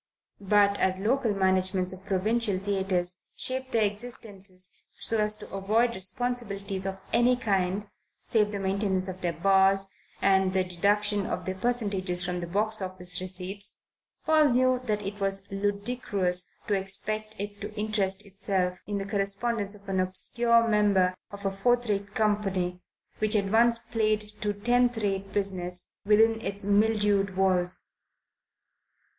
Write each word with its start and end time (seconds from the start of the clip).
But 0.39 0.79
as 0.79 0.97
local 0.97 1.35
managements 1.35 1.93
of 1.93 2.07
provincial 2.07 2.57
theatres 2.57 3.23
shape 3.35 3.69
their 3.69 3.83
existences 3.83 4.71
so 4.97 5.19
as 5.19 5.35
to 5.35 5.49
avoid 5.53 5.93
responsibilities 5.93 6.87
of 6.87 6.99
any 7.13 7.35
kind 7.35 7.87
save 8.23 8.51
the 8.51 8.57
maintenance 8.57 9.07
of 9.07 9.21
their 9.21 9.33
bars 9.33 9.87
and 10.19 10.53
the 10.53 10.63
deduction 10.63 11.27
of 11.27 11.45
their 11.45 11.53
percentages 11.53 12.25
from 12.25 12.39
the 12.39 12.47
box 12.47 12.81
office 12.81 13.21
receipts, 13.21 13.83
Paul 14.25 14.45
knew 14.45 14.79
that 14.85 15.03
it 15.03 15.19
was 15.19 15.51
ludicrous 15.51 16.49
to 16.67 16.73
expect 16.73 17.35
it 17.39 17.61
to 17.61 17.71
interest 17.75 18.25
itself 18.25 18.79
in 18.87 18.97
the 18.97 19.05
correspondence 19.05 19.75
of 19.79 19.87
an 19.87 19.99
obscure 19.99 20.67
member 20.67 21.13
of 21.29 21.45
a 21.45 21.51
fourth 21.51 21.87
rate 21.87 22.15
company 22.15 22.81
which 23.19 23.35
had 23.35 23.51
once 23.51 23.77
played 23.77 24.31
to 24.41 24.51
tenth 24.51 24.97
rate 24.97 25.31
business 25.31 25.93
within 26.05 26.41
its 26.41 26.65
mildewed 26.65 27.37
walls. 27.37 27.91